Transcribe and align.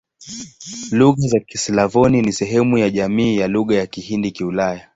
Lugha 0.91 1.27
za 1.27 1.39
Kislavoni 1.39 2.21
ni 2.21 2.33
sehemu 2.33 2.77
ya 2.77 2.89
jamii 2.89 3.37
ya 3.37 3.47
Lugha 3.47 3.75
za 3.75 3.87
Kihindi-Kiulaya. 3.87 4.89